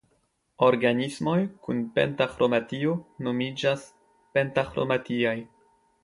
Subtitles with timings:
[0.67, 2.93] Organismoj kun pentaĥromatio
[3.27, 3.83] nomiĝas
[4.39, 5.35] "pentaĥromatiaj".